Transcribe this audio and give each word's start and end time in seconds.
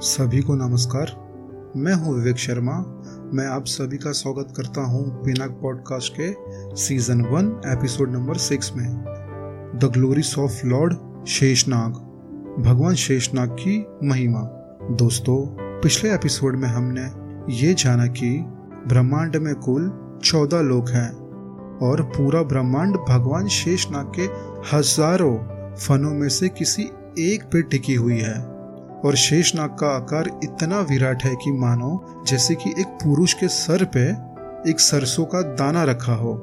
सभी 0.00 0.40
को 0.42 0.54
नमस्कार। 0.54 1.10
मैं 1.76 1.92
हूँ 1.94 2.14
विवेक 2.14 2.36
शर्मा। 2.36 2.72
मैं 3.34 3.46
आप 3.46 3.64
सभी 3.64 3.96
का 3.96 4.12
स्वागत 4.12 4.52
करता 4.56 4.80
हूँ 4.80 5.04
पिनाक 5.24 5.50
पॉडकास्ट 5.50 6.12
के 6.20 6.32
season 6.76 7.20
one, 7.20 7.46
episode 7.66 8.12
number 8.12 8.36
six 8.36 8.72
में। 8.76 8.86
The 9.78 9.90
glories 9.92 10.34
of 10.38 10.66
Lord 10.66 11.24
Sheshnag, 11.26 11.92
भगवान 12.62 12.94
शेषनाग 12.94 13.50
की 13.50 13.78
महिमा। 14.02 14.40
दोस्तों, 14.92 15.36
पिछले 15.80 16.12
एपिसोड 16.14 16.56
में 16.56 16.68
हमने 16.68 17.04
ये 17.56 17.74
जाना 17.74 18.06
कि 18.06 18.30
ब्रह्मांड 18.88 19.36
में 19.36 19.54
कुल 19.54 19.90
चौदह 20.24 20.60
लोग 20.60 20.88
हैं 20.88 21.10
और 21.82 22.02
पूरा 22.02 22.42
ब्रह्मांड 22.42 22.96
भगवान 23.08 23.48
शेषनाग 23.48 24.12
के 24.20 24.28
हज़ारों 24.76 25.36
फनों 25.76 26.14
में 26.14 26.28
से 26.28 26.48
किसी 26.48 26.82
एक 27.18 27.42
पे 27.42 27.62
टिकी 27.62 27.94
हुई 27.94 28.18
है। 28.18 28.55
और 29.04 29.14
शेषनाग 29.14 29.70
का 29.70 29.86
आकार 29.86 30.28
इतना 30.44 30.80
विराट 30.80 31.24
है 31.24 31.34
कि 31.34 31.52
मानो 31.52 32.24
जैसे 32.28 32.54
कि 32.54 32.70
एक 32.70 32.86
पुरुष 33.02 33.32
के 33.32 33.48
सर 33.48 33.84
पे 33.96 34.04
एक 34.70 34.80
सरसों 34.80 35.24
का 35.24 35.42
दाना 35.54 35.82
रखा 35.84 36.14
हो। 36.14 36.34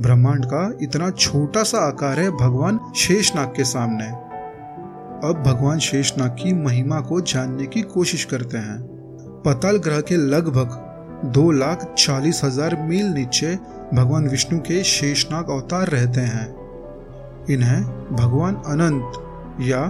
ब्रह्मांड 0.00 0.44
का 0.46 0.78
इतना 0.82 1.10
छोटा 1.10 1.62
सा 1.62 1.78
आकार 1.78 2.20
है 2.20 2.30
भगवान 2.30 2.80
शेषनाग 2.96 3.48
के 3.48 3.64
सामने। 3.64 4.06
अब 5.28 5.42
भगवान 5.46 5.78
शेषनाग 5.78 6.30
की 6.30 6.52
महिमा 6.52 7.00
को 7.00 7.20
जानने 7.20 7.66
की 7.66 7.82
कोशिश 7.82 8.24
करते 8.24 8.58
हैं। 8.58 8.78
पताल 9.46 9.76
ग्रह 9.76 10.00
के 10.00 10.16
लगभग 10.16 10.78
दो 11.24 11.50
लाख 11.50 11.84
चालीस 11.98 12.40
हज़ार 12.44 12.76
मील 12.76 13.06
नीचे 13.06 13.54
भगवान 13.94 14.28
विष्णु 14.28 14.58
के 14.60 14.82
शेषनाग 14.84 15.50
अवतार 15.50 15.88
रहते 15.88 16.20
हैं। 16.20 16.46
इन्हें 17.50 17.82
भगवान 18.12 18.54
अनंत 18.54 19.12
या 19.60 19.82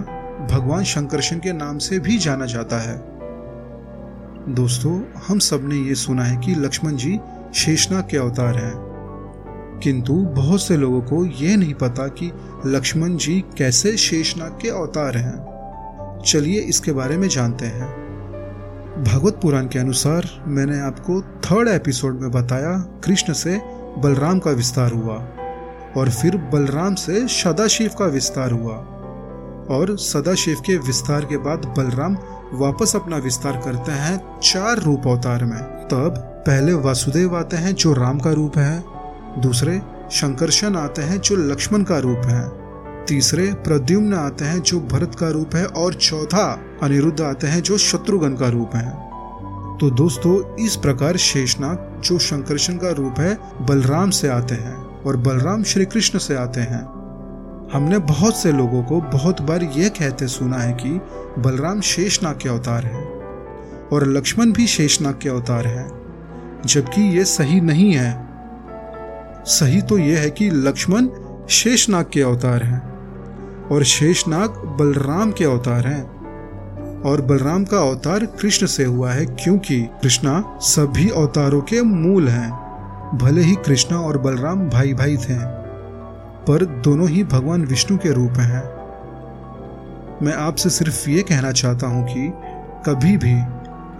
भगवान 0.49 0.83
शंकरशन 0.83 1.37
के 1.39 1.53
नाम 1.53 1.77
से 1.77 1.99
भी 1.99 2.17
जाना 2.17 2.45
जाता 2.45 2.77
है। 2.77 3.11
दोस्तों, 4.55 5.01
हम 5.27 5.39
सबने 5.39 5.75
ये 5.75 5.95
सुना 5.95 6.23
है 6.23 6.37
कि 6.37 6.55
लक्ष्मण 6.55 6.95
जी 6.95 7.19
शेषनाग 7.55 8.07
के 8.11 8.17
अवतार 8.17 8.55
हैं। 8.57 8.91
किंतु 9.83 10.13
बहुत 10.13 10.61
से 10.63 10.77
लोगों 10.77 11.01
को 11.01 11.25
यह 11.25 11.57
नहीं 11.57 11.73
पता 11.73 12.07
कि 12.07 12.31
लक्ष्मण 12.65 13.17
जी 13.17 13.45
कैसे 13.57 13.97
शेषनाग 13.97 14.57
के 14.61 14.69
अवतार 14.69 15.17
हैं। 15.17 15.51
चलिए 16.25 16.59
इसके 16.59 16.91
बारे 16.91 17.17
में 17.17 17.27
जानते 17.27 17.65
हैं। 17.65 18.01
भगवत 19.03 19.39
पुराण 19.41 19.67
के 19.67 19.79
अनुसार 19.79 20.43
मैंने 20.47 20.79
आपको 20.79 21.21
थर्ड 21.21 21.67
एपिसोड 21.67 22.21
में 22.21 22.31
बताया, 22.31 22.77
कृष्ण 23.03 23.33
से 23.33 23.61
बलराम 23.97 24.39
का 24.39 24.51
विस्तार 24.51 24.91
हुआ 24.91 25.27
और 25.97 26.09
फिर 26.09 26.37
बलराम 26.37 26.95
से 26.95 27.27
सदाशिव 27.27 27.91
का 27.99 28.05
विस्तार 28.05 28.51
हुआ। 28.51 28.97
और 29.71 29.97
सदाशिव 29.97 30.59
के 30.65 30.77
विस्तार 30.77 31.25
के 31.25 31.37
बाद 31.37 31.65
बलराम 31.77 32.17
वापस 32.53 32.95
अपना 32.95 33.17
विस्तार 33.17 33.61
करते 33.65 33.91
हैं 33.91 34.39
चार 34.39 34.77
रूप 34.77 35.01
अवतार 35.07 35.45
में। 35.45 35.63
तब 35.63 36.27
पहले 36.47 36.73
वासुदेव 36.73 37.37
आते 37.37 37.57
हैं, 37.57 37.75
जो 37.75 37.93
राम 37.93 38.19
का 38.19 38.31
रूप 38.31 38.57
है। 38.57 38.83
दूसरे 39.41 39.81
शंकरशन 40.11 40.75
आते 40.75 41.01
हैं, 41.01 41.21
जो 41.21 41.35
लक्ष्मण 41.35 41.83
का 41.83 41.97
रूप 41.97 42.21
है। 42.25 42.49
तीसरे 43.05 43.53
प्रद्युम्न 43.53 44.13
आते 44.13 44.45
हैं, 44.45 44.61
जो 44.61 44.79
भरत 44.79 45.15
का 45.15 45.29
रूप 45.29 45.55
है। 45.55 45.65
और 45.65 45.93
चौथा 45.93 46.59
अनिरुद्ध 46.83 47.21
आते 47.21 47.47
हैं, 47.47 47.61
जो 47.61 47.77
शत्रुघ्न 47.77 48.35
का 48.35 48.47
रूप 48.49 48.75
है। 48.75 48.89
तो 49.77 49.89
दोस्तों, 49.89 50.65
इस 50.65 50.75
प्रकार 50.75 51.17
शेषनाग, 51.17 52.01
जो 52.03 52.19
शंकरशन 52.19 52.73
का 52.73 52.89
रूप 52.89 53.19
है, 53.19 53.37
बलराम 53.61 54.09
से 54.09 54.27
आते 54.27 54.55
हैं 54.55 55.03
और 55.03 55.17
बलराम 55.17 55.63
श्री 55.63 55.85
कृष्ण 55.85 56.19
से 56.19 56.35
आते 56.35 56.61
हैं। 56.61 57.00
हमने 57.73 57.97
बहुत 57.97 58.37
से 58.37 58.51
लोगों 58.51 58.83
को 58.83 59.01
बहुत 59.01 59.41
बार 59.41 59.63
यह 59.63 59.89
कहते 59.89 60.27
सुना 60.27 60.57
है 60.57 60.73
कि 60.73 60.89
बलराम 61.41 61.81
शेषनाग 61.81 62.39
के 62.41 62.49
अवतार 62.49 62.85
है 62.85 63.03
और 63.93 64.07
लक्ष्मण 64.07 64.51
भी 64.51 64.67
शेषनाग 64.67 65.19
के 65.21 65.29
अवतार 65.29 65.67
है। 65.67 65.89
जबकि 66.65 67.17
यह 67.17 67.23
सही 67.23 67.61
नहीं 67.61 67.93
है। 67.93 68.27
सही 69.45 69.81
तो 69.81 69.97
यह 69.97 70.19
है 70.19 70.29
कि 70.29 70.49
लक्ष्मण 70.49 71.07
शेषनाग 71.49 72.05
के 72.13 72.21
अवतार 72.21 72.63
हैं 72.63 72.81
और 73.67 73.83
शेषनाग 73.83 74.49
बलराम 74.49 75.31
के 75.31 75.45
अवतार 75.45 75.87
हैं। 75.87 76.03
और 77.01 77.21
बलराम 77.21 77.65
का 77.65 77.77
अवतार 77.77 78.25
कृष्ण 78.25 78.65
से 78.65 78.83
हुआ 78.83 79.11
है 79.11 79.25
क्योंकि 79.25 79.81
कृष्णा 79.81 80.57
सभी 80.61 81.09
अवतारों 81.09 81.61
के 81.61 81.81
मूल 81.81 82.27
हैं। 82.27 82.51
भले 83.17 83.41
ही 83.41 83.55
कृष्णा 83.55 83.99
और 83.99 84.17
बलराम 84.17 84.69
भाई 84.69 84.93
भाई 84.93 85.17
थे। 85.17 85.60
पर 86.47 86.65
दोनों 86.65 87.09
ही 87.09 87.23
भगवान 87.23 87.65
विष्णु 87.65 87.97
के 87.97 88.11
रूप 88.11 88.31
हैं। 88.31 88.63
मैं 90.23 90.33
आपसे 90.33 90.69
सिर्फ़ 90.69 91.09
ये 91.09 91.21
कहना 91.21 91.51
चाहता 91.51 91.87
हूँ 91.87 92.03
कि 92.05 92.31
कभी 92.85 93.17
भी 93.17 93.33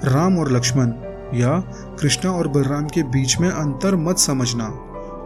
राम 0.09 0.38
और 0.38 0.51
लक्ष्मण 0.51 0.91
या 1.34 1.59
कृष्णा 2.00 2.31
और 2.31 2.47
बलराम 2.47 2.88
के 2.88 3.03
बीच 3.03 3.40
में 3.40 3.50
अंतर 3.50 3.96
मत 3.96 4.18
समझना, 4.18 4.69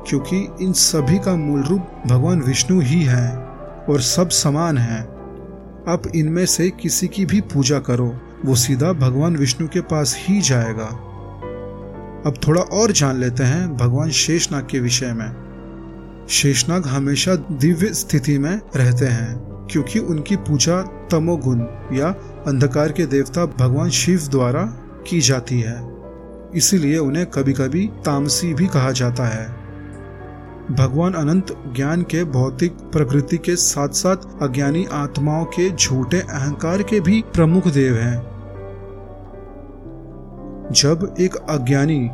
क्योंकि 0.07 0.47
इन 0.61 0.73
सभी 0.73 1.19
का 1.19 1.35
मूल 1.35 1.63
रूप 1.63 2.03
भगवान 2.07 2.41
विष्णु 2.41 2.79
ही 2.81 3.01
है 3.03 3.37
और 3.89 4.01
सब 4.01 4.29
समान 4.29 4.77
हैं। 4.77 5.01
आप 5.87 6.07
इनमें 6.15 6.45
से 6.45 6.69
किसी 6.69 7.07
की 7.07 7.25
भी 7.25 7.41
पूजा 7.41 7.79
करो, 7.79 8.15
वो 8.45 8.55
सीधा 8.55 8.93
भगवान 8.93 9.35
विष्णु 9.35 9.67
के 9.67 9.81
पास 9.81 10.15
ही 10.19 10.41
जाएगा। 10.41 10.85
अब 12.25 12.33
थोड़ा 12.47 12.61
और 12.61 12.91
जान 12.91 13.19
लेते 13.19 13.43
हैं 13.43 13.75
भगवान 13.77 14.09
शेषनाग 14.09 14.67
के 14.71 14.79
विषय 14.79 15.13
में। 15.13 15.44
शेषनाग 16.29 16.87
हमेशा 16.87 17.35
दिव्य 17.35 17.93
स्थिति 17.93 18.37
में 18.37 18.61
रहते 18.75 19.05
हैं, 19.05 19.35
क्योंकि 19.71 19.99
उनकी 19.99 20.35
पूजा 20.35 20.81
तमोगुण 20.81 21.59
या 21.93 22.07
अंधकार 22.47 22.91
के 22.91 23.05
देवता 23.05 23.45
भगवान 23.45 23.89
शिव 23.89 24.21
द्वारा 24.31 24.61
की 25.09 25.21
जाती 25.21 25.59
है। 25.61 25.95
इसीलिए 26.55 26.97
उन्हें 26.97 27.25
कभी 27.25 27.53
कभी 27.53 27.87
तामसी 27.87 28.53
भी 28.53 28.67
कहा 28.67 28.91
जाता 28.91 29.25
है। 29.25 29.47
भगवान 30.71 31.13
अनंत 31.13 31.73
ज्ञान 31.75 32.01
के, 32.01 32.23
भौतिक 32.23 32.71
प्रकृति 32.71 33.37
के 33.37 33.55
साथ 33.55 33.89
साथ 33.89 34.17
अज्ञानी 34.41 34.85
आत्माओं 34.91 35.45
के 35.45 35.69
झूठे 35.69 36.19
अहंकार 36.19 36.83
के 36.83 36.99
भी 36.99 37.23
प्रमुख 37.33 37.67
देव 37.67 37.95
हैं। 37.95 38.17
जब 40.71 41.15
एक 41.19 41.35
अज्ञानी 41.35 42.09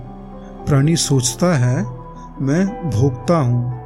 प्राणी 0.66 0.96
सोचता 0.96 1.58
है, 1.58 1.86
मैं 2.42 2.90
भोगता 2.90 3.38
हूँ 3.38 3.81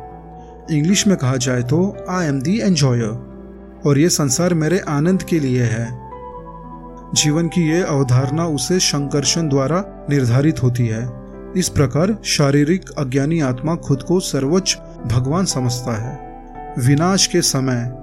इंग्लिश 0.71 1.07
में 1.07 1.17
कहा 1.17 1.35
जाए 1.35 1.63
तो 1.63 2.05
आई 2.09 2.27
एम 2.27 2.41
दी 2.41 2.59
एंजॉयर 2.59 3.81
और 3.85 3.97
ये 3.97 4.09
संसार 4.09 4.53
मेरे 4.53 4.79
आनंद 4.79 5.23
के 5.23 5.39
लिए 5.39 5.63
है। 5.63 5.87
जीवन 7.13 7.47
की 7.47 7.69
ये 7.69 7.81
अवधारणा 7.81 8.45
उसे 8.45 8.79
शंकर्षण 8.79 9.49
द्वारा 9.49 10.07
निर्धारित 10.09 10.63
होती 10.63 10.87
है। 10.87 11.09
इस 11.57 11.69
प्रकार 11.69 12.17
शारीरिक 12.23 12.89
अज्ञानी 12.89 13.39
आत्मा 13.39 13.75
खुद 13.75 14.03
को 14.03 14.19
सर्वोच्च 14.19 14.77
भगवान 15.05 15.45
समझता 15.45 15.97
है। 16.01 16.19
विनाश 16.79 17.27
के 17.27 17.41
समय, 17.41 17.93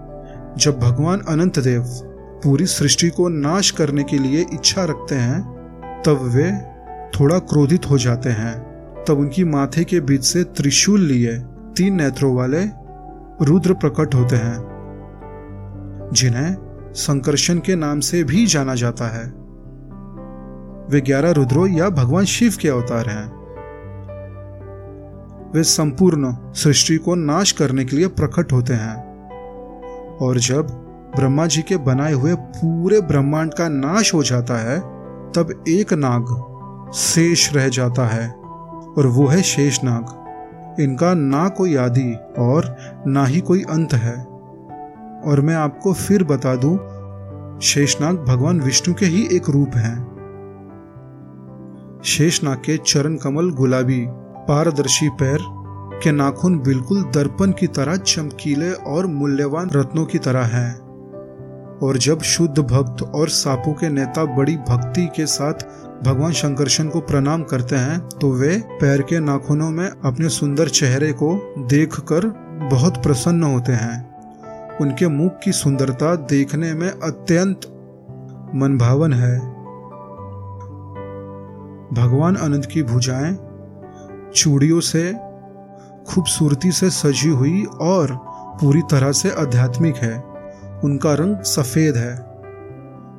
जब 0.59 0.79
भगवान 0.79 1.21
अनंत 1.21 1.59
देव 1.59 1.83
पूरी 2.45 2.67
सृष्टि 2.67 3.09
को 3.09 3.29
नाश 3.29 3.71
करने 3.71 4.03
के 4.03 4.19
लिए 4.19 4.47
इच्छा 4.53 4.85
रखते 4.85 5.15
हैं, 5.15 5.43
तब 6.07 6.19
वे 6.23 6.53
थोड़ा 7.21 7.39
क्रोधित 7.39 7.91
हो 7.91 7.99
जाते 7.99 8.29
हैं। 8.29 8.59
तब 9.09 9.19
उनकी 9.19 9.45
माथे 9.45 9.85
के 9.85 10.01
बीच 10.01 10.25
से 10.25 10.45
त्रिशूल 10.45 11.01
लिए 11.01 11.43
तीन 11.77 11.95
नेत्रों 11.95 12.35
वाले 12.37 12.65
रुद्र 13.45 13.75
प्रकट 13.75 14.15
होते 14.15 14.37
हैं, 14.37 14.59
जिन्हें 16.13 16.57
संकर्षण 16.95 17.59
के 17.59 17.75
नाम 17.75 18.01
से 18.01 18.25
भी 18.25 18.47
जाना 18.47 18.75
जाता 18.75 19.05
है। 19.05 19.25
वे 20.91 21.01
ग्यारह 21.01 21.31
रुद्रों 21.31 21.69
या 21.69 21.89
भगवान 21.91 22.25
शिव 22.25 22.57
के 22.61 22.69
अवतार 22.69 23.09
हैं। 23.09 23.27
वे 25.55 25.63
संपूर्ण 25.63 26.35
सृष्टि 26.55 26.97
को 26.97 27.15
नाश 27.15 27.53
करने 27.53 27.85
के 27.85 27.97
लिए 27.97 28.07
प्रकट 28.07 28.53
होते 28.53 28.75
हैं, 28.75 28.97
और 30.17 30.39
जब 30.39 30.67
ब्रह्मा 31.17 31.47
जी 31.47 31.63
के 31.63 31.77
बनाए 31.77 32.13
हुए 32.13 32.35
पूरे 32.35 33.01
ब्रह्मांड 33.01 33.55
का 33.55 33.69
नाश 33.69 34.15
हो 34.15 34.23
जाता 34.23 34.55
है, 34.55 34.79
तब 35.33 35.65
एक 35.69 35.93
नाग 35.93 36.93
शेष 36.95 37.53
रह 37.55 37.69
जाता 37.69 38.07
है, 38.07 38.29
और 38.99 39.07
वो 39.07 39.27
है 39.27 39.43
शेष 39.43 39.85
नाग 39.85 40.19
इनका 40.81 41.15
ना 41.15 41.49
कोई 41.49 41.77
आदि 41.77 42.15
और 42.39 42.77
ना 43.07 43.25
ही 43.25 43.41
कोई 43.41 43.63
अंत 43.63 43.93
है। 43.93 44.25
और 45.25 45.41
मैं 45.41 45.55
आपको 45.55 45.93
फिर 45.93 46.25
बता 46.25 46.57
दूँ, 46.57 46.79
शेषनाग 47.61 48.25
भगवान 48.29 48.61
विष्णु 48.61 48.95
के 48.95 49.07
ही 49.07 49.29
एक 49.33 49.51
रूप 49.51 49.71
हैं। 49.75 50.13
शेषनाग 52.05 52.57
के 52.57 52.77
चरण 52.77 53.17
कमल, 53.17 53.51
गुलाबी, 53.51 54.07
पारदर्शी 54.49 55.09
पैर, 55.09 55.39
के 56.03 56.13
नाखून 56.13 56.59
बिल्कुल 56.59 57.03
दर्पण 57.03 57.53
की 57.53 57.67
तरह 57.67 57.97
चमकीले 57.97 58.73
और 58.73 59.07
मूल्यवान 59.07 59.71
रत्नों 59.71 60.07
की 60.07 60.19
तरह 60.19 60.43
हैं। 60.43 60.92
और 61.83 61.99
जब 61.99 62.21
शुद्ध 62.21 62.59
भक्त 62.59 63.03
और 63.03 63.29
सापों 63.29 63.73
के 63.73 63.89
नेता 63.89 64.25
बड़ी 64.25 64.57
भक्ति 64.57 65.07
के 65.17 65.27
साथ 65.27 65.53
भगवान 66.05 66.33
शंकरशन 66.33 66.89
को 66.89 67.01
प्रणाम 67.01 67.43
करते 67.43 67.77
हैं 67.77 68.01
तो 68.01 68.33
वे 68.33 68.63
पैर 68.81 69.03
के 69.03 69.21
नाखूनों 69.21 69.71
में 69.71 69.89
अपने 69.89 70.29
सुंदर 70.29 70.69
चेहरे 70.69 71.13
को 71.13 71.55
देखकर 71.59 72.27
बहुत 72.73 73.03
प्रसन्न 73.03 73.43
होते 73.43 73.73
हैं। 73.73 74.13
उनके 74.79 75.09
मुख 75.09 75.33
की 75.45 75.53
सुंदरता 75.53 76.15
देखने 76.15 76.75
में 76.75 76.91
अत्यंत 76.91 77.61
मनभावन 78.55 79.13
है। 79.13 79.39
भगवान 81.93 82.37
अनंत 82.37 82.67
की 82.67 82.83
भुजाएँ 82.83 83.39
चूड़ियों 84.35 84.81
से, 84.81 85.13
खूबसूरती 86.09 86.73
से 86.73 86.91
सजी 86.91 87.29
हुई 87.29 87.65
और 87.65 88.19
पूरी 88.61 88.83
तरह 88.91 89.13
से 89.13 89.31
आध्यात्मिक 89.31 89.97
है। 89.97 90.32
उनका 90.85 91.15
रंग 91.15 91.37
सफ़ेद 91.47 91.97
है 91.97 92.15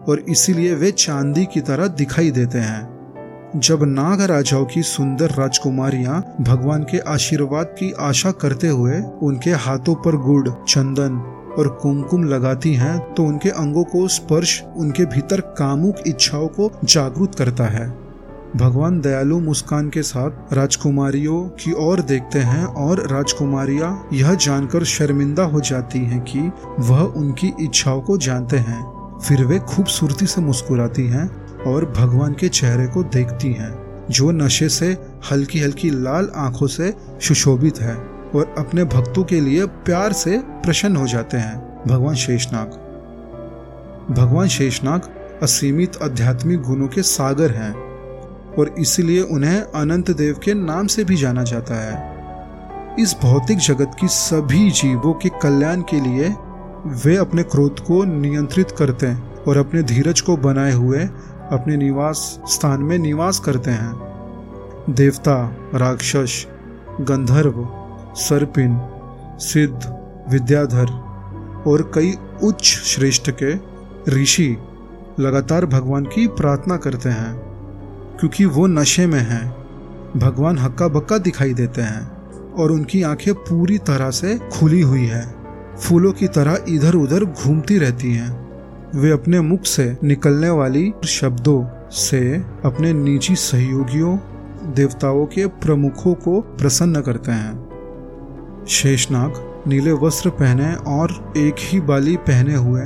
और 0.10 0.24
इसीलिए 0.30 0.74
वे 0.75 0.92
चांदी 0.92 1.45
की 1.45 1.62
तरह 1.62 1.88
दिखाई 1.88 2.31
देते 2.31 2.60
हैं। 2.60 2.92
जब 3.57 3.83
नाग 3.83 4.21
राजाओं 4.21 4.65
की 4.65 4.81
सुंदर 4.83 5.30
राजकुमारियाँ 5.30 6.21
भगवान 6.42 6.83
के 6.83 7.00
आशीर्वाद 7.00 7.75
की 7.80 7.92
आशा 8.00 8.31
करते 8.31 8.68
हुए 8.68 9.01
उनके 9.21 9.51
हाथों 9.51 9.95
पर 9.95 10.18
गुड़, 10.18 10.50
चंदन 10.50 11.18
और 11.57 11.68
कुमकुम 11.81 12.24
लगाती 12.24 12.74
हैं 12.74 13.13
तो 13.13 13.24
उनके 13.24 13.50
अंगों 13.50 13.83
को 13.83 14.07
स्पर्श, 14.07 14.63
उनके 14.77 15.06
भीतर 15.06 15.42
कामुक 15.57 16.07
इच्छाओं 16.07 16.48
को 16.48 16.71
जागरूक 16.83 17.36
करता 17.36 17.63
है। 17.63 18.02
भगवान 18.55 19.01
दयालु 19.01 19.39
मुस्कान 19.39 19.89
के 19.89 20.01
साथ 20.01 20.53
राजकुमारियों 20.53 21.44
की 21.44 21.71
ओर 21.73 22.01
देखते 22.01 22.39
हैं 22.39 22.65
और 22.65 23.07
राजकुमारियाँ 23.07 24.07
यह 24.13 24.33
जानकर 24.33 24.83
शर्मिंदा 24.83 25.44
हो 25.44 25.59
जाती 25.59 26.00
हैं 26.00 26.21
कि 26.21 26.39
वह 26.79 27.00
उनकी 27.00 27.53
इच्छाओं 27.61 28.01
को 28.01 28.17
जानते 28.17 28.57
हैं। 28.57 28.83
फिर 29.19 29.45
वे 29.45 29.59
खूबसूरती 29.59 30.25
से 30.25 30.41
मुस्कुराती 30.41 31.07
हैं 31.07 31.45
और 31.63 31.85
भगवान 31.85 32.33
के 32.33 32.50
चेहरे 32.50 32.88
को 32.88 33.03
देखती 33.03 33.53
हैं, 33.53 34.05
जो 34.09 34.31
नशे 34.31 34.69
से 34.69 34.97
हल्की 35.31 35.59
हल्की 35.59 35.89
लाल 35.89 36.31
आँखों 36.35 36.67
से 36.67 36.94
सुशोभित 37.21 37.81
है 37.81 37.95
और 38.35 38.56
अपने 38.57 38.83
भक्तों 38.83 39.23
के 39.23 39.41
लिए 39.41 39.65
प्यार 39.65 40.13
से 40.13 40.38
प्रसन्न 40.38 40.95
हो 40.95 41.07
जाते 41.07 41.38
हैं। 41.38 41.83
भगवान 41.88 42.15
शेषनाग। 42.15 42.67
भगवान 44.11 44.47
शेषनाग 44.47 45.01
असीमित 45.44 45.91
आध्यात्मिक 46.03 46.61
गुणों 46.61 46.88
के 46.88 47.01
सागर 47.01 47.51
हैं। 47.51 47.93
और 48.59 48.75
इसलिए 48.79 49.21
उन्हें 49.21 49.61
अनंत 49.61 50.11
देव 50.11 50.39
के 50.44 50.53
नाम 50.53 50.88
से 50.88 51.03
भी 51.03 51.15
जाना 51.15 51.44
जाता 51.44 51.75
है। 51.75 52.13
इस 53.00 53.15
भौतिक 53.21 53.57
जगत 53.57 53.91
की 54.00 54.07
सभी 54.07 54.71
जीवों 54.71 55.13
के 55.13 55.29
कल्याण 55.29 55.81
के 55.81 56.00
लिए 56.00 56.35
वे 56.85 57.17
अपने 57.17 57.44
क्रोध 57.44 57.79
को 57.79 58.03
नियंत्रित 58.03 58.71
करते 58.71 59.07
हैं 59.07 59.44
और 59.44 59.57
अपने 59.57 59.83
धीरज 59.83 60.21
को 60.21 60.38
बनाए 60.38 60.71
हुए 60.71 61.00
अपने 61.51 61.77
निवास 61.77 62.39
स्थान 62.47 62.81
में 62.81 62.97
निवास 62.97 63.39
करते 63.39 63.71
हैं। 63.71 63.94
देवता, 64.89 65.56
राक्षस, 65.75 66.47
गंधर्व, 67.01 67.69
सर्पिन, 68.15 68.81
सिद्ध, 69.39 69.97
विद्याधर 70.29 70.85
और 71.67 71.91
कई 71.95 72.13
उच्च 72.44 72.63
श्रेष्ठ 72.63 73.31
के 73.44 73.56
ऋषि 74.11 74.57
लगातार 75.19 75.65
भगवान 75.65 76.06
की 76.06 76.27
प्रार्थना 76.27 76.77
करते 76.77 77.09
हैं। 77.09 77.52
क्योंकि 78.23 78.45
वो 78.45 78.67
नशे 78.67 79.07
में 79.07 79.19
हैं। 79.19 79.51
भगवान 80.17 80.57
हक्का 80.57 80.87
बक्का 80.87 81.17
दिखाई 81.17 81.53
देते 81.53 81.81
हैं 81.81 82.11
और 82.53 82.71
उनकी 82.71 83.03
आँखें 83.03 83.33
पूरी 83.33 83.77
तरह 83.77 84.11
से 84.11 84.37
खुली 84.37 84.81
हुई 84.81 85.05
है। 85.05 85.35
फूलों 85.79 86.11
की 86.13 86.27
तरह 86.27 86.59
इधर 86.69 86.95
उधर 86.95 87.23
घूमती 87.25 87.77
रहती 87.77 88.13
हैं। 88.13 88.49
वे 88.95 89.11
अपने 89.11 89.41
मुख 89.41 89.65
से 89.65 89.97
निकलने 90.03 90.49
वाली 90.49 90.93
शब्दों 91.05 91.89
से 91.91 92.37
अपने 92.65 92.93
निजी 92.93 93.35
सहयोगियों, 93.35 94.17
देवताओं 94.73 95.25
के 95.25 95.47
प्रमुखों 95.47 96.13
को 96.13 96.41
प्रसन्न 96.41 97.01
करते 97.01 97.31
हैं। 97.31 97.69
शेषनाग 98.67 99.63
नीले 99.67 99.91
वस्त्र 99.91 100.29
पहने 100.29 100.73
और 100.73 101.33
एक 101.37 101.55
ही 101.59 101.81
बाली 101.81 102.17
पहने 102.17 102.55
हुए, 102.55 102.81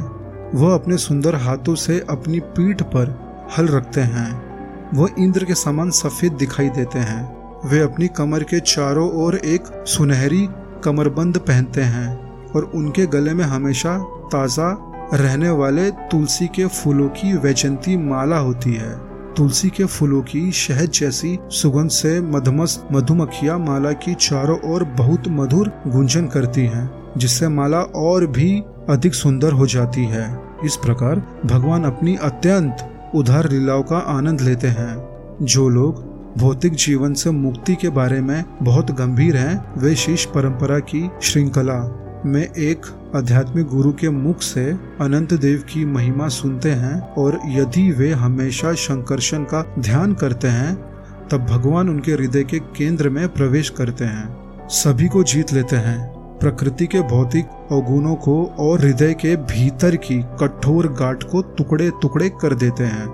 वह 0.55 0.73
अपने 0.75 0.97
सुंदर 0.97 1.35
हाथों 1.35 1.75
से 1.75 2.05
अपनी 2.09 2.39
पीठ 2.39 2.81
पर 2.81 3.27
हल 3.57 3.67
रखते 3.67 4.01
हैं। 4.01 4.46
वह 4.93 5.15
इंद्र 5.19 5.45
के 5.45 5.55
समान 5.55 5.89
सफ़ेद 5.91 6.33
दिखाई 6.33 6.69
देते 6.69 6.99
हैं। 6.99 7.69
वे 7.69 7.79
अपनी 7.79 8.07
कमर 8.07 8.43
के 8.43 8.59
चारों 8.59 9.09
ओर 9.13 9.35
एक 9.35 9.63
सुनहरी 9.87 10.47
कमरबंद 10.83 11.37
पहनते 11.37 11.81
हैं 11.81 12.51
और 12.51 12.71
उनके 12.75 13.05
गले 13.05 13.33
में 13.33 13.45
हमेशा 13.45 13.97
ताज़ा 14.31 14.75
रहने 15.13 15.49
वाले 15.49 15.89
तुलसी 15.91 16.47
के 16.47 16.65
फूलों 16.65 17.07
की 17.09 17.33
वैजंती 17.33 17.97
माला 17.97 18.37
होती 18.37 18.73
है। 18.73 18.91
तुलसी 19.33 19.69
के 19.69 19.85
फूलों 19.85 20.21
की 20.21 20.51
शहद 20.51 20.89
जैसी 20.89 21.37
सुगंध 21.51 21.89
से 21.89 22.19
मधमस 22.21 22.79
मधुमक्खिया 22.91 23.57
माला 23.57 23.91
की 23.91 24.13
चारों 24.13 24.59
ओर 24.73 24.83
बहुत 24.83 25.27
मधुर 25.27 25.71
गुंजन 25.87 26.27
करती 26.27 26.61
हैं, 26.61 26.89
जिससे 27.17 27.47
माला 27.47 27.79
और 27.79 28.25
भी 28.27 28.63
अधिक 28.89 29.13
सुंदर 29.13 29.51
हो 29.51 29.67
जाती 29.67 30.05
है। 30.05 30.27
इस 30.65 30.75
प्रकार 30.75 31.23
भगवान 31.45 31.83
अपनी 31.83 32.15
अत्यंत 32.15 32.87
उधार 33.15 33.49
लीलाओं 33.49 33.83
का 33.83 33.97
आनंद 33.97 34.41
लेते 34.41 34.67
हैं। 34.67 35.07
जो 35.41 35.69
लोग 35.69 36.17
भौतिक 36.37 36.73
जीवन 36.73 37.13
से 37.13 37.31
मुक्ति 37.31 37.75
के 37.75 37.89
बारे 37.89 38.21
में 38.21 38.45
बहुत 38.63 38.91
गंभीर 38.91 39.37
हैं, 39.37 39.73
वे 39.77 39.95
शीश 39.95 40.25
परंपरा 40.25 40.79
की 40.79 41.09
श्रृंखला 41.23 42.03
में 42.25 42.43
एक 42.43 42.81
आध्यात्मिक 43.15 43.67
गुरु 43.67 43.91
के 43.91 44.09
मुख 44.09 44.41
से 44.41 44.71
अनंत 45.01 45.33
देव 45.33 45.63
की 45.69 45.85
महिमा 45.85 46.27
सुनते 46.27 46.71
हैं 46.71 47.13
और 47.13 47.41
यदि 47.45 47.91
वे 47.91 48.11
हमेशा 48.11 48.73
शंकरशन 48.73 49.43
का 49.43 49.75
ध्यान 49.79 50.13
करते 50.13 50.47
हैं, 50.47 50.75
तब 51.31 51.45
भगवान 51.45 51.89
उनके 51.89 52.11
हृदय 52.11 52.43
के 52.43 52.59
केंद्र 52.59 53.09
में 53.09 53.29
प्रवेश 53.29 53.69
करते 53.69 54.05
हैं। 54.05 54.37
सभी 54.69 55.07
को 55.07 55.23
जीत 55.23 55.53
लेते 55.53 55.75
हैं। 55.75 56.16
प्रकृति 56.39 56.87
के 56.87 57.01
भौतिक 57.01 57.45
अवगुणों 57.71 58.15
को 58.15 58.45
और 58.59 58.79
हृदय 58.79 59.13
के 59.13 59.35
भीतर 59.35 59.95
की 59.95 60.25
कठोर 60.39 60.87
गाठ 60.87 61.23
को 61.23 61.41
टुकड़े 61.41 61.91
टुकड़े 62.01 62.29
कर 62.29 62.53
देते 62.53 62.83
हैं। 62.83 63.07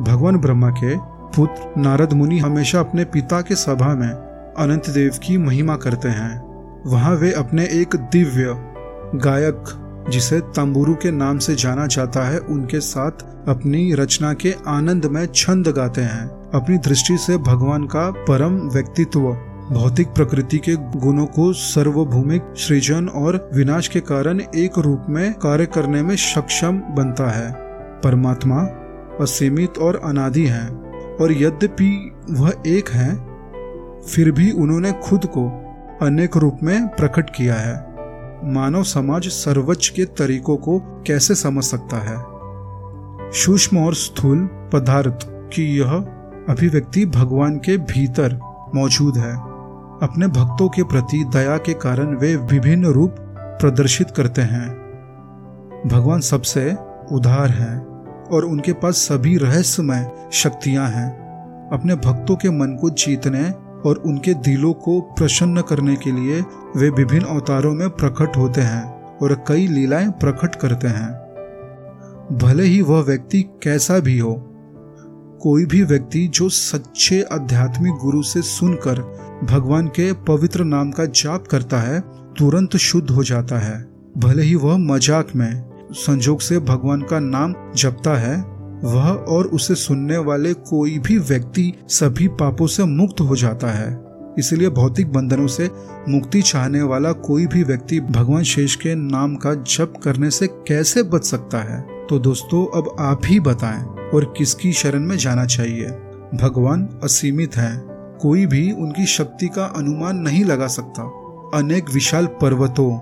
भगवान 0.00 0.36
ब्रह्मा 0.36 0.70
के 0.70 0.96
पुत्र 1.36 1.80
नारद 1.80 2.12
मुनि 2.12 2.38
हमेशा 2.38 2.80
अपने 2.80 3.04
पिता 3.04 3.40
के 3.40 3.54
सभा 3.54 3.94
में 3.94 4.08
अनंत 4.58 4.90
देव 4.90 5.10
की 5.22 5.38
महिमा 5.38 5.76
करते 5.76 6.08
हैं। 6.08 6.50
वहाँ 6.86 7.14
वे 7.14 7.32
अपने 7.32 7.64
एक 7.64 7.96
दिव्य 7.96 8.54
गायक, 9.14 9.64
जिसे 10.10 10.40
तंबुरु 10.40 10.94
के 10.94 11.10
नाम 11.10 11.38
से 11.38 11.54
जाना 11.54 11.86
जाता 11.86 12.28
है, 12.28 12.38
उनके 12.38 12.80
साथ 12.80 13.10
अपनी 13.48 13.94
रचना 13.94 14.32
के 14.32 14.54
आनंद 14.66 15.06
में 15.06 15.26
छंद 15.26 15.68
गाते 15.68 16.00
हैं। 16.00 16.26
अपनी 16.54 16.78
दृष्टि 16.78 17.18
से 17.18 17.36
भगवान 17.36 17.84
का 17.84 18.10
परम 18.10 18.68
व्यक्तित्व 18.68 19.20
भौतिक 19.70 20.08
प्रकृति 20.08 20.58
के 20.58 20.74
गुणों 20.76 21.26
को 21.26 21.52
सर्वभूमिक 21.52 22.42
सृजन 22.56 23.08
और 23.08 23.50
विनाश 23.54 23.88
के 23.88 24.00
कारण 24.00 24.40
एक 24.40 24.78
रूप 24.78 25.02
में 25.08 25.34
कार्य 25.34 25.66
करने 25.66 26.02
में 26.02 26.16
सक्षम 26.16 26.78
बनता 26.78 27.30
है। 27.30 27.52
परमात्मा 28.00 28.62
असीमित 29.20 29.78
और 29.78 30.00
अनादि 30.04 30.46
है, 30.46 30.68
और 31.20 31.32
यद्यपि 31.32 32.12
वह 32.30 32.52
एक 32.66 32.88
है, 32.88 33.14
फिर 34.00 34.32
भी 34.32 34.50
उन्होंने 34.50 34.92
खुद 34.92 35.20
को 35.24 35.74
अनेक 36.02 36.36
रूप 36.36 36.58
में 36.62 36.88
प्रकट 36.88 37.30
किया 37.30 37.54
है। 37.54 37.90
मानव 38.52 38.82
समाज 38.82 39.28
सर्वोच्च 39.28 39.88
के 39.88 40.04
तरीकों 40.04 40.56
को 40.56 40.78
कैसे 40.78 41.34
समझ 41.34 41.64
सकता 41.64 41.96
है? 41.96 42.24
सूक्ष्म 43.32 43.78
और 43.78 43.94
स्थूल 43.94 44.38
पदार्थ 44.72 45.18
की 45.52 45.78
यह 45.78 45.90
अभिव्यक्ति 46.48 47.06
भगवान 47.06 47.56
के 47.56 47.76
भीतर 47.76 48.40
मौजूद 48.74 49.18
है। 49.18 49.49
अपने 50.02 50.26
भक्तों 50.26 50.68
के 50.68 50.82
प्रति 50.82 51.24
दया 51.24 51.58
के 51.58 51.74
कारण 51.74 52.16
वे 52.16 52.36
विभिन्न 52.36 52.86
रूप 52.86 53.16
प्रदर्शित 53.60 54.10
करते 54.10 54.42
हैं। 54.42 54.68
भगवान 55.86 56.20
सबसे 56.20 56.76
उधार 57.12 57.50
हैं 57.50 57.78
और 58.32 58.44
उनके 58.44 58.72
पास 58.72 58.94
सभी 58.94 59.36
रहस्यमय 59.36 60.28
शक्तियाँ 60.32 60.88
हैं। 60.88 61.20
अपने 61.72 61.94
भक्तों 61.94 62.36
के 62.36 62.50
मन 62.50 62.78
को 62.80 62.90
जीतने 62.90 63.50
और 63.88 63.96
उनके 63.96 64.34
दिलों 64.34 64.72
को 64.72 65.00
प्रसन्न 65.00 65.60
करने 65.60 65.96
के 65.96 66.12
लिए 66.12 66.40
वे 66.76 66.90
विभिन्न 66.90 67.26
अवतारों 67.26 67.74
में 67.74 67.90
प्रकट 67.90 68.36
होते 68.36 68.60
हैं 68.60 69.16
और 69.16 69.44
कई 69.48 69.66
लीलाएँ 69.66 70.10
प्रकट 70.10 70.54
करते 70.54 70.88
हैं। 70.88 71.12
भले 72.32 72.62
ही 72.62 72.82
वह 72.82 73.02
व्यक्ति 73.02 73.42
कैसा 73.42 73.98
भी 73.98 74.18
हो 74.18 74.49
कोई 75.42 75.64
भी 75.64 75.82
व्यक्ति 75.82 76.26
जो 76.28 76.48
सच्चे 76.48 77.22
आध्यात्मिक 77.22 77.92
गुरु 77.92 78.22
से 78.22 78.42
सुनकर 78.42 79.00
भगवान 79.44 79.86
के 79.86 80.12
पवित्र 80.12 80.64
नाम 80.64 80.90
का 80.90 81.04
जाप 81.04 81.46
करता 81.46 81.78
है, 81.80 82.00
तुरंत 82.38 82.76
शुद्ध 82.76 83.10
हो 83.10 83.24
जाता 83.24 83.58
है। 83.58 83.78
भले 84.18 84.42
ही 84.42 84.54
वह 84.54 84.76
मज़ाक 84.76 85.28
में 85.36 85.70
संजोग 85.92 86.40
से 86.40 86.58
भगवान 86.58 87.02
का 87.02 87.18
नाम 87.18 87.54
जपता 87.76 88.16
है, 88.16 88.36
वह 88.84 89.08
और 89.08 89.46
उसे 89.46 89.74
सुनने 89.74 90.18
वाले 90.18 90.52
कोई 90.54 90.98
भी 90.98 91.18
व्यक्ति 91.18 91.72
सभी 91.88 92.28
पापों 92.28 92.66
से 92.66 92.84
मुक्त 92.84 93.20
हो 93.20 93.36
जाता 93.36 93.70
है। 93.70 94.04
इसलिए 94.38 94.68
भौतिक 94.68 95.12
बंधनों 95.12 95.46
से 95.46 95.70
मुक्ति 96.08 96.42
चाहने 96.42 96.82
वाला 96.82 97.12
कोई 97.12 97.46
भी 97.46 97.62
व्यक्ति 97.62 98.00
भगवान 98.00 98.42
शेष 98.42 98.74
के 98.74 98.94
नाम 98.94 99.36
का 99.36 99.54
जप 99.54 99.94
करने 100.04 100.30
से 100.30 100.46
कैसे 100.46 101.02
बच 101.02 101.24
सकता 101.24 101.58
है? 101.58 102.06
तो 102.06 102.18
दोस्तों, 102.18 102.66
अब 102.80 102.96
आप 103.00 103.20
ही 103.26 103.40
बताएँ। 103.40 103.99
और 104.14 104.34
किसकी 104.38 104.72
शरण 104.72 105.00
में 105.00 105.16
जाना 105.16 105.46
चाहिए? 105.46 105.86
भगवान 106.34 106.88
असीमित 107.04 107.56
हैं। 107.56 107.78
कोई 108.22 108.46
भी 108.46 108.70
उनकी 108.72 109.06
शक्ति 109.06 109.48
का 109.48 109.64
अनुमान 109.64 110.16
नहीं 110.16 110.44
लगा 110.44 110.66
सकता। 110.66 111.02
अनेक 111.58 111.90
विशाल 111.90 112.26
पर्वतों, 112.26 112.98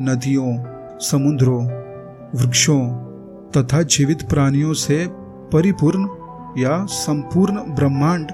नदियों, 0.00 0.58
समुद्रों, 0.98 1.64
वृक्षों 2.34 2.80
तथा 3.56 3.82
जीवित 3.82 4.22
प्राणियों 4.22 4.72
से 4.72 5.06
परिपूर्ण 5.52 6.08
या 6.60 6.86
संपूर्ण 6.86 7.54
ब्रह्मांड 7.54 8.32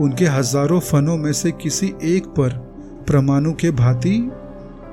उनके 0.00 0.24
हज़ारों 0.24 0.80
फनों 0.80 1.16
में 1.16 1.32
से 1.32 1.50
किसी 1.52 1.94
एक 2.02 2.26
पर 2.26 2.52
परमाणु 3.08 3.52
के 3.52 3.70
भांति 3.70 4.30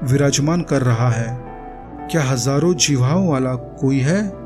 विराजमान 0.04 0.62
कर 0.62 0.82
रहा 0.82 1.10
है। 1.10 1.38
क्या 2.12 2.24
हज़ारों 2.24 2.74
जीवाओं 2.74 3.28
वाला 3.30 3.56
कोई 3.56 4.00
है? 4.00 4.39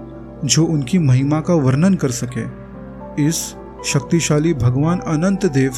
जो 0.46 0.66
उनकी 0.66 1.00
महिमा 1.00 1.42
का 1.42 1.54
वर्णन 1.54 1.94
कर 1.94 2.12
सके। 2.12 2.64
इस 3.28 3.56
शक्तिशाली 3.86 4.54
भगवान 4.54 5.00
अनंत 5.00 5.46
देव 5.46 5.72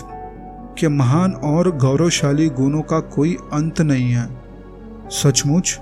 के 0.77 0.87
महान 0.87 1.31
और 1.31 1.77
गौरवशाली 1.77 2.49
गुणों 2.49 2.81
का 2.81 2.99
कोई 2.99 3.37
अंत 3.53 3.81
नहीं 3.81 4.11
है। 4.11 4.41
सचमुच, 5.09 5.79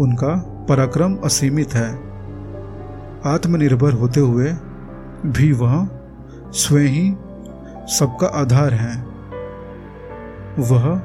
उनका 0.00 0.34
पराक्रम 0.68 1.16
असीमित 1.16 1.74
है। 1.74 1.94
आत्मनिर्भर 3.26 3.92
होते 3.92 4.20
हुए 4.20 4.52
भी 5.26 5.52
वह 5.52 5.88
स्वयं 6.52 6.88
ही 6.88 7.14
सबका 7.88 8.26
आधार 8.26 8.74
है। 8.74 9.06
वह 10.58 11.02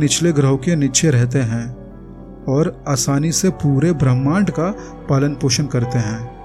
निचले 0.00 0.32
ग्रहों 0.32 0.56
के 0.56 0.76
नीचे 0.76 1.10
रहते 1.10 1.38
हैं। 1.38 1.81
और 2.48 2.84
आसानी 2.88 3.32
से 3.32 3.50
पूरे 3.50 3.92
ब्रह्मांड 3.92 4.50
का 4.50 4.70
पालन 5.10 5.34
पोषण 5.34 5.66
करते 5.66 5.98
हैं। 5.98 6.42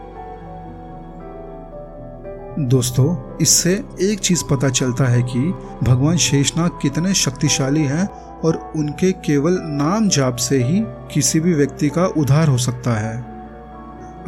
दोस्तों, 2.60 3.38
इससे 3.42 3.84
एक 4.02 4.20
चीज़ 4.20 4.44
पता 4.50 4.70
चलता 4.70 5.06
है 5.06 5.24
कि 5.24 5.54
भगवान 5.84 6.18
शेषनाग 6.18 6.70
कितने 6.82 7.14
शक्तिशाली 7.14 7.84
हैं 7.84 8.08
और 8.40 8.74
उनके 8.76 9.12
केवल 9.12 9.58
नाम 9.62 10.10
जाप 10.10 10.36
से 10.36 10.64
ही 10.64 10.84
किसी 10.86 11.40
भी 11.40 11.54
व्यक्ति 11.54 11.90
का 11.90 12.06
उद्धार 12.06 12.48
हो 12.48 12.58
सकता 12.58 12.92
है। 12.92 13.38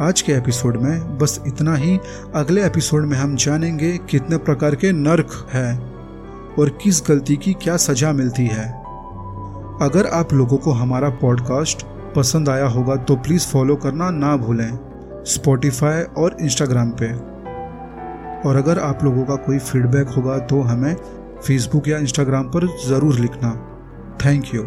आज 0.00 0.22
के 0.22 0.32
एपिसोड 0.32 0.76
में 0.76 1.18
बस 1.18 1.40
इतना 1.46 1.74
ही। 1.74 2.00
अगले 2.34 2.66
एपिसोड 2.66 3.04
में 3.04 3.18
हम 3.18 3.36
जानेंगे 3.36 3.98
कितने 3.98 4.36
प्रकार 4.36 4.74
के 4.74 4.92
नर्क 4.92 5.48
है 5.52 5.78
और 6.58 6.78
किस 6.82 7.02
गलती 7.08 7.36
की 7.36 7.52
क्या 7.52 7.76
सजा 7.76 8.12
मिलती 8.12 8.46
है। 8.46 8.79
अगर 9.82 10.06
आप 10.06 10.32
लोगों 10.32 10.56
को 10.56 10.70
हमारा 10.70 11.08
पॉडकास्ट 11.10 11.82
पसंद 12.16 12.48
आया 12.48 12.66
होगा 12.66 12.96
तो 12.96 13.14
प्लीज़ 13.16 13.46
फॉलो 13.48 13.76
करना 13.76 14.10
ना 14.10 14.36
भूलें 14.36 14.78
स्पॉटिफाई 15.26 16.02
और 16.02 16.36
इंस्टाग्राम 16.40 16.90
पे। 17.02 17.08
और 18.48 18.56
अगर 18.56 18.78
आप 18.78 19.04
लोगों 19.04 19.24
का 19.24 19.36
कोई 19.36 19.58
फीडबैक 19.58 20.08
होगा 20.08 20.38
तो 20.46 20.60
हमें 20.60 20.94
फेसबुक 21.46 21.88
या 21.88 21.98
इंस्टाग्राम 21.98 22.44
पर 22.46 22.66
ज़रूर 22.88 23.18
लिखना। 23.18 23.54
Thank 24.24 24.54
you 24.54 24.62